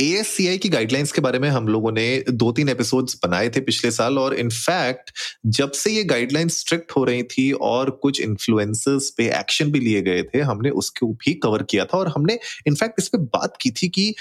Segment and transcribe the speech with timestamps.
[0.00, 3.90] ए की गाइडलाइंस के बारे में हम लोगों ने दो तीन एपिसोड्स बनाए थे पिछले
[3.90, 5.10] साल और इनफैक्ट
[5.46, 10.02] जब से ये गाइडलाइंस स्ट्रिक्ट हो रही थी और कुछ इन्फ्लुएंसर्स पे एक्शन भी लिए
[10.02, 13.70] गए थे, हमने उसको भी कवर किया था और हमने इनफैक्ट इस पर बात की
[13.70, 14.14] थी कि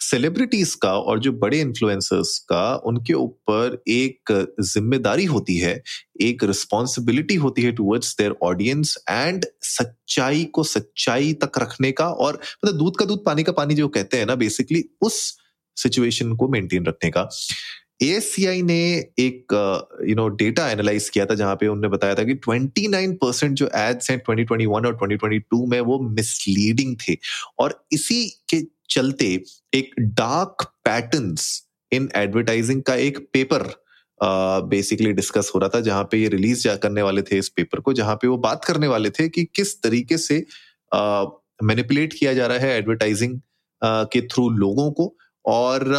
[0.00, 4.32] सेलिब्रिटीज का और जो बड़े इन्फ्लुएंसर्स का, उनके ऊपर एक
[4.62, 5.82] ज़िम्मेदारी होती है,
[6.20, 12.34] एक रिस्पॉन्सिबिलिटी होती है टूवर्ड्स देयर ऑडियंस एंड सच्चाई को सच्चाई तक रखने का और
[12.34, 15.36] मतलब दूध का दूध, पानी का पानी जो कहते हैं ना बेसिकली उस
[15.76, 17.28] सिचुएशन को मेंटेन रखने का।
[18.02, 18.78] एएससीआई ने
[19.18, 19.52] एक
[20.08, 23.68] यू नो डेटा एनालाइज किया था, जहाँ पे उन्होंने बताया था कि 29 परसेंट जो
[23.74, 27.16] एड्स हैं 2021 और 2022 में वो मिसलीडिंग थे।
[27.58, 33.86] और इसी के चलते एक डार्क पैटर्न्स इन एडवर्टाइजिंग का एक पेपर
[34.22, 37.80] बेसिकली uh, डिस्कस हो रहा था जहाँ पे ये रिलीज़ करने वाले थे इस पेपर
[37.80, 40.46] को जहाँ पे वो बात करने वाले थे कि किस तरीके से
[41.64, 43.42] मैनिपुलेट uh, किया जा रहा है एडवर्टाइजिंग uh,
[43.84, 45.94] के थ्रू लोगों को। और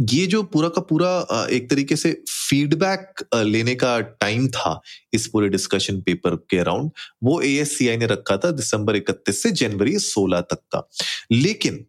[0.00, 2.22] ये जो पूरा का पूरा एक तरीके से
[2.54, 4.80] फीडबैक लेने का टाइम था
[5.12, 6.90] इस पूरे डिस्कशन पेपर के अराउंड
[7.24, 10.88] वो एएससीआई ने रखा था दिसंबर 31 से जनवरी 16 तक का।
[11.32, 11.84] लेकिन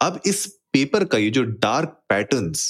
[0.00, 2.64] अब इस पेपर का ये जो डार्क पैटर्न्स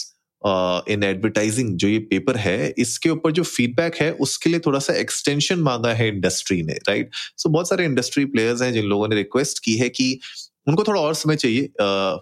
[0.89, 4.95] इन एडवर्टाइजिंग जो ये पेपर है इसके ऊपर जो फीडबैक है उसके लिए थोड़ा सा
[4.95, 9.09] एक्सटेंशन मांगा है इंडस्ट्री ने राइट सो so, बहुत सारे इंडस्ट्री प्लेयर्स हैं जिन लोगों
[9.09, 10.21] ने रिक्वेस्ट की है कि
[10.69, 11.65] उनको थोड़ा और समय चाहिए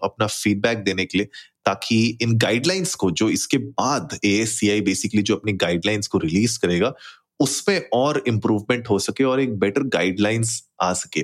[0.05, 1.29] अपना फीडबैक देने के लिए।
[1.67, 6.93] ताकि इन गाइडलाइंस को, जो इसके बाद एएससीआई बेसिकली जो अपनी गाइडलाइंस को रिलीज़ करेगा,
[7.41, 11.23] उसमें और इम्प्रूवमेंट हो सके और एक बेटर गाइडलाइंस आ सके।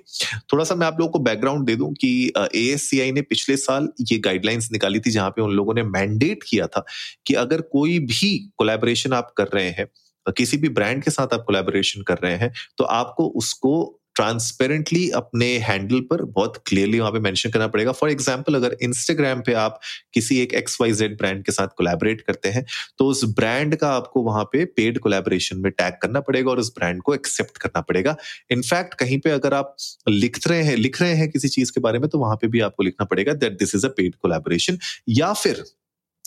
[0.52, 4.18] थोड़ा सा मैं आप लोगों को बैकग्राउंड दे दूँ कि ए ने पिछले साल ये
[4.18, 6.84] गाइडलाइंस निकाली थी जहाँ पे उन लोगों ने मैंडेट किया था
[7.26, 9.88] कि अगर कोई भी कोलेबोरेशन आप कर रहे हैं
[10.36, 15.46] किसी भी ब्रांड के साथ आप कोलेबोरेशन कर रहे हैं तो आपको उसको ट्रांसपेरेंटली अपने
[15.58, 19.80] हैंडल पर बहुत क्लियरली वहाँ पे मेंशन करना पड़ेगा। फॉर एग्जांपल अगर इंस्टाग्राम पे आप
[20.14, 22.64] किसी एक एक्स वाई जेड ब्रांड के साथ कोलैबोरेट करते हैं
[22.98, 26.72] तो उस ब्रांड का आपको वहाँ पे पेड कोलैबोरेशन में टैग करना पड़ेगा और उस
[26.74, 28.16] ब्रांड को एक्सेप्ट करना पड़ेगा।
[28.50, 29.76] इनफैक्ट कहीं पे अगर आप
[30.08, 32.60] लिख रहे हैं, लिख रहे हैं किसी चीज़ के बारे में तो वहाँ पे भी
[32.60, 34.78] आपको लिखना पड़ेगा that this is a paid collaboration
[35.08, 35.64] या फिर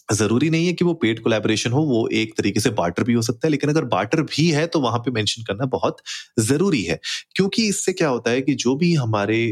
[0.09, 3.21] ज़रूरी नहीं है कि वो पेड कोलैबोरेशन हो, वो एक तरीके से बार्टर भी हो
[3.21, 5.97] सकता है, लेकिन अगर बार्टर भी है तो वहाँ पे मेंशन करना बहुत
[6.39, 6.99] ज़रूरी है।
[7.35, 9.45] क्योंकि इससे क्या होता है कि जो भी हमारे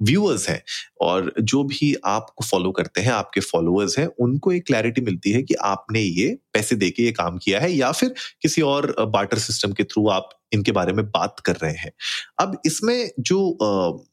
[0.00, 0.62] व्यूअर्स हैं
[1.00, 5.42] और जो भी आपको फॉलो करते हैं, आपके फॉलोअर्स हैं, उनको एक क्लैरिटी मिलती है
[5.42, 9.72] कि आपने ये पैसे देके ये काम किया है या फिर किसी और बार्टर सिस्टम
[9.72, 11.92] के थ्रू आप इनके बारे में बात कर रहे हैं।
[12.38, 14.06] अब इसमें जो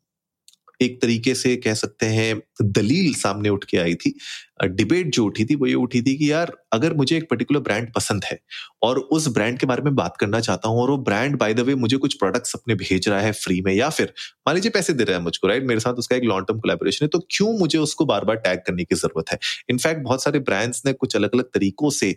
[0.79, 4.13] एक तरीके से कह सकते हैं, दलील सामने उठ के आई थी
[4.59, 7.91] डिबेट जो उठी थी, वो ये उठी थी कि यार, अगर मुझे एक पर्टिकुलर ब्रांड
[7.93, 8.37] पसंद है
[8.83, 11.59] और उस ब्रांड के बारे में बात करना चाहता हूँ और वो ब्रांड बाय द
[11.59, 14.13] वे मुझे कुछ प्रोडक्ट्स अपने भेज रहा है फ्री में या फिर,
[14.47, 17.05] मान लीजिए पैसे दे रहा है मुझको राइट मेरे साथ उसका एक लॉन्ग टर्म कोलेबोरेशन
[17.05, 19.37] है तो क्यों मुझे उसको बार बार टैग करने की ज़रूरत है?
[19.69, 22.15] इनफैक्ट बहुत सारे ब्रांड्स ने कुछ अलग अलग तरीकों से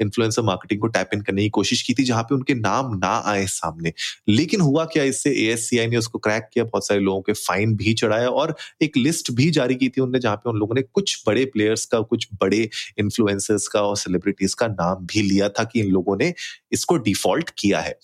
[0.00, 3.16] इन्फ्लुएंसर मार्केटिंग को टैप इन करने की कोशिश की थी, जहाँ पे उनके नाम ना
[3.26, 3.92] आए सामने।
[4.28, 5.30] लेकिन हुआ क्या इससे?
[5.40, 9.30] एएससीआई ने उसको क्रैक किया, बहुत सारे लोगों के फाइन भी चढ़ाया और एक लिस्ट
[9.32, 12.28] भी जारी की थी उनने, जहाँ पे उन लोगों ने कुछ बड़े प्लेयर्स का, कुछ
[12.40, 12.68] बड़े
[12.98, 16.32] इन्फ्लुएंसर्स का और सेलिब्रिटीज का नाम भी लिया था कि इन लोगों ने
[16.72, 17.98] इसको डिफ़ॉल्ट किया है।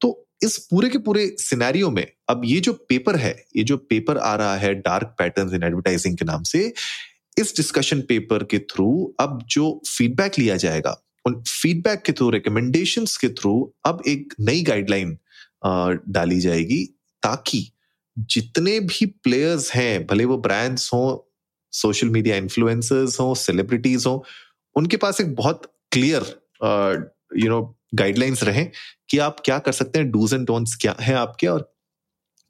[0.00, 4.18] तो इस पूरे के पूरे सिनेरियो में, अब ये जो पेपर है, ये जो पेपर
[4.18, 6.72] आ रहा है डार्क पैटर्न इन एडवर्टाइजिंग के नाम से,
[7.38, 13.04] इस डिस्कशन पेपर के थ्रू अब जो फीडबैक लिया जाएगा, उन फीडबैक के थ्रू रिकमेंडेशन
[13.20, 15.16] के थ्रू अब एक नई गाइडलाइन
[15.66, 16.84] डाली जाएगी
[17.22, 17.70] ताकि
[18.16, 21.16] जितने भी प्लेयर्स हैं, भले वो ब्रांड्स हों
[21.74, 24.24] सोशल मीडिया इन्फ्लुएंसर्स हो सेलिब्रिटीज हो,
[24.76, 26.34] उनके पास एक बहुत क्लियर
[27.36, 27.62] यू नो
[27.94, 28.64] गाइडलाइंस रहे
[29.10, 31.72] कि आप क्या कर सकते हैं डूज एंड डोंट्स क्या है आपके और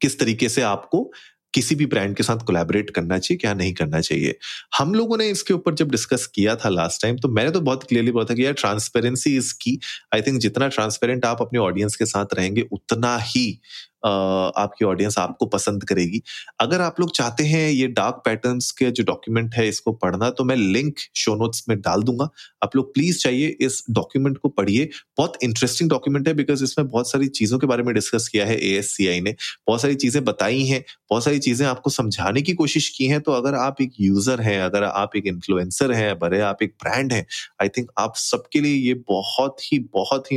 [0.00, 1.10] किस तरीके से आपको
[1.54, 4.36] किसी भी ब्रांड के साथ कोलैबोरेट करना चाहिए, क्या नहीं करना चाहिए।
[4.76, 7.84] हम लोगों ने इसके ऊपर जब डिस्कस किया था लास्ट टाइम तो मैंने तो बहुत
[7.84, 9.78] क्लियरली बोला था कि यार ट्रांसपेरेंसी इज़ की
[10.14, 13.60] आई थिंक जितना ट्रांसपेरेंट आप अपने ऑडियंस के साथ रहेंगे, उतना ही
[14.04, 16.22] आपकी ऑडियंस आपको पसंद करेगी।
[16.60, 20.44] अगर आप लोग चाहते हैं ये डार्क पैटर्न्स के जो डॉक्यूमेंट है इसको पढ़ना तो
[20.44, 22.28] मैं लिंक शो नोट्स में डाल दूँगा।
[22.64, 27.10] आप लोग प्लीज़ चाहिए इस डॉक्यूमेंट को पढ़िए। बहुत इंटरेस्टिंग डॉक्यूमेंट है बिकॉज़ इसमें बहुत
[27.10, 29.34] सारी चीज़ों के बारे में डिस्कस किया है एएससीआई ने।
[29.66, 33.32] बहुत सारी चीज़ें बताई हैं। बहुत सारी चीज़ें आपको समझाने की कोशिश की है। तो
[33.32, 37.26] अगर आप एक यूज़र हैं, अगर आप एक इन्फ्लुएंसर हैं बड़े आप एक ब्रांड हैं
[37.62, 40.36] आई थिंक आप सबके लिए ये बहुत ही बहुत ही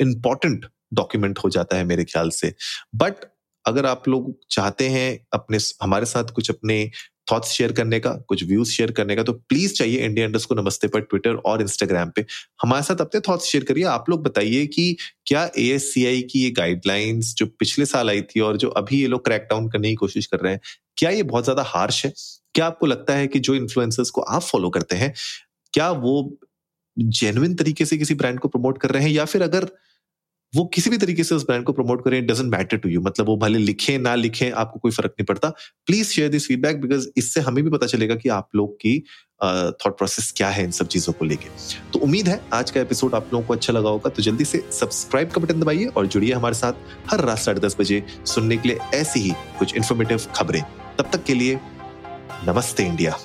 [0.00, 2.54] इंपॉर्टेंट डॉक्यूमेंट हो जाता है मेरे ख्याल से।
[2.94, 3.24] बट
[3.64, 6.90] अगर आप लोग चाहते हैं अपने हमारे साथ कुछ अपने
[7.30, 10.54] थॉट्स शेयर करने का, कुछ व्यूज़ शेयर करने का तो प्लीज़ चाहिए इंडिया इंडस्ट को
[10.54, 12.24] नमस्ते पर ट्विटर और इंस्टाग्राम पे।
[12.62, 14.96] हमारे साथ अपने थॉट्स शेयर करिए। आप लोग बताइए कि
[15.26, 19.24] क्या एएससीआई की ये गाइडलाइंस जो पिछले साल आई थी और जो अभी ये लोग
[19.24, 20.60] क्रैक डाउन करने की कोशिश कर रहे हैं,
[20.96, 22.12] क्या ये बहुत ज़्यादा हार्श है?
[22.54, 25.12] क्या आपको लगता है कि जो इन्फ्लुएंसर्स को आप फॉलो करते हैं,
[25.74, 26.38] क्या वो
[26.96, 29.10] जेन्युइन तरीके से किसी ब्रांड को प्रमोट कर रहे हैं?
[29.10, 29.68] या फिर अगर
[30.52, 33.26] वो किसी भी तरीके से उस ब्रांड को प्रमोट करें डजेंट मैटर टू यू मतलब
[33.26, 35.48] वो भले लिखे, ना लिखे, आपको कोई फ़र्क नहीं पड़ता।
[35.86, 38.98] Please share this feedback because इससे हमें भी पता चलेगा कि आप लोग की
[39.40, 41.48] थॉट प्रोसेस क्या है इन सब चीज़ों को लेके।
[41.92, 44.62] तो उम्मीद है आज का एपिसोड आप लोगों को अच्छा लगा होगा। तो जल्दी से
[44.72, 48.68] सब्सक्राइब का बटन दबाइए और जुड़िए हमारे साथ हर रात साढ़े दस बजे सुनने के
[48.68, 50.62] लिए ऐसी ही कुछ इन्फॉर्मेटिव खबरें।
[50.98, 51.60] तब तक के लिए
[52.48, 53.18] नमस्ते इंडिया।